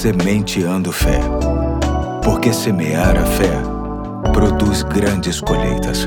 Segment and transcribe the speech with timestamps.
[0.00, 1.20] Sementeando Fé.
[2.24, 6.06] Porque semear a fé produz grandes colheitas.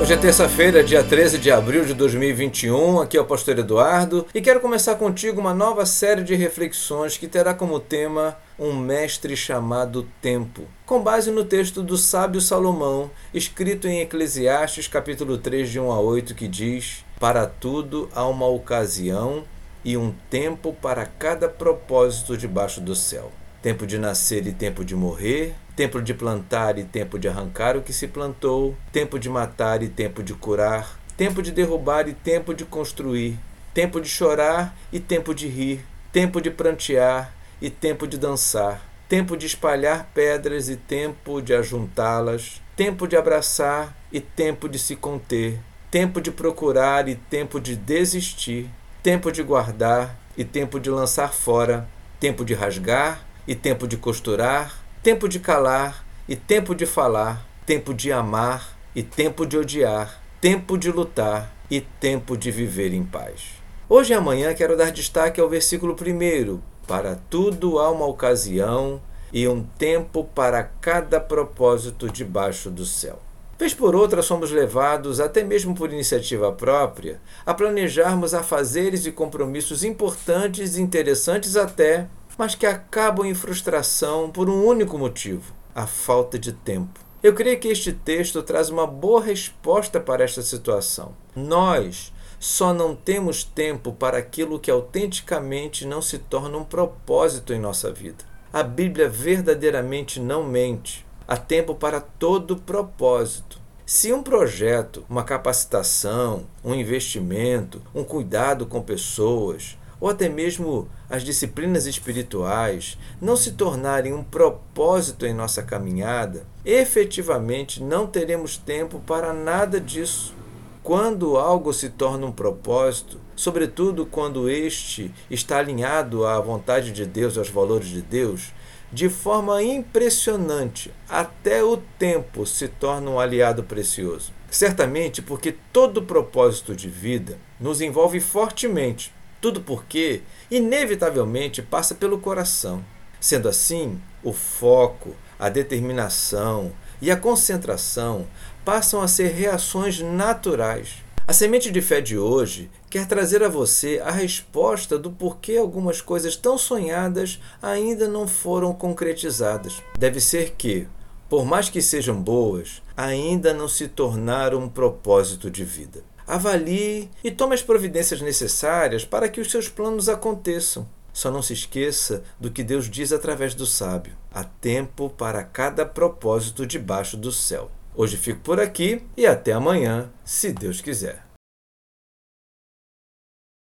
[0.00, 3.00] Hoje é terça-feira, dia 13 de abril de 2021.
[3.00, 7.26] Aqui é o Pastor Eduardo e quero começar contigo uma nova série de reflexões que
[7.26, 13.88] terá como tema um mestre chamado Tempo, com base no texto do sábio Salomão, escrito
[13.88, 19.42] em Eclesiastes, capítulo 3, de 1 a 8, que diz: Para tudo há uma ocasião
[19.84, 23.32] e um tempo para cada propósito debaixo do céu.
[23.62, 27.82] Tempo de nascer e tempo de morrer, tempo de plantar e tempo de arrancar o
[27.82, 32.54] que se plantou, tempo de matar e tempo de curar, tempo de derrubar e tempo
[32.54, 33.38] de construir,
[33.74, 39.36] tempo de chorar e tempo de rir, tempo de prantear e tempo de dançar, tempo
[39.36, 45.58] de espalhar pedras e tempo de ajuntá-las, tempo de abraçar e tempo de se conter,
[45.90, 48.70] tempo de procurar e tempo de desistir,
[49.02, 54.78] tempo de guardar e tempo de lançar fora, tempo de rasgar e tempo de costurar,
[55.02, 60.76] tempo de calar e tempo de falar, tempo de amar e tempo de odiar, tempo
[60.76, 63.60] de lutar e tempo de viver em paz.
[63.88, 66.60] Hoje e amanhã quero dar destaque ao versículo 1.
[66.86, 69.00] Para tudo há uma ocasião
[69.32, 73.20] e um tempo para cada propósito debaixo do céu.
[73.60, 79.84] Vez por outra, somos levados, até mesmo por iniciativa própria, a planejarmos afazeres e compromissos
[79.84, 82.08] importantes e interessantes até,
[82.38, 87.00] mas que acabam em frustração por um único motivo: a falta de tempo.
[87.22, 91.14] Eu creio que este texto traz uma boa resposta para esta situação.
[91.36, 97.60] Nós só não temos tempo para aquilo que autenticamente não se torna um propósito em
[97.60, 98.24] nossa vida.
[98.50, 103.60] A Bíblia verdadeiramente não mente há tempo para todo propósito.
[103.86, 111.22] Se um projeto, uma capacitação, um investimento, um cuidado com pessoas, ou até mesmo as
[111.22, 119.32] disciplinas espirituais não se tornarem um propósito em nossa caminhada, efetivamente não teremos tempo para
[119.32, 120.34] nada disso.
[120.82, 127.38] Quando algo se torna um propósito, sobretudo quando este está alinhado à vontade de Deus,
[127.38, 128.52] aos valores de Deus,
[128.92, 134.32] de forma impressionante, até o tempo se torna um aliado precioso.
[134.50, 142.84] Certamente porque todo propósito de vida nos envolve fortemente, tudo porque, inevitavelmente, passa pelo coração.
[143.20, 148.26] Sendo assim, o foco, a determinação e a concentração
[148.64, 150.96] passam a ser reações naturais
[151.26, 156.00] a semente de fé de hoje quer trazer a você a resposta do porquê algumas
[156.00, 159.80] coisas tão sonhadas ainda não foram concretizadas.
[159.98, 160.88] Deve ser que,
[161.28, 166.02] por mais que sejam boas, ainda não se tornaram um propósito de vida.
[166.26, 170.88] Avalie e tome as providências necessárias para que os seus planos aconteçam.
[171.12, 175.84] Só não se esqueça do que Deus diz através do sábio: há tempo para cada
[175.84, 177.70] propósito debaixo do céu.
[177.94, 181.29] Hoje fico por aqui e até amanhã, se Deus quiser.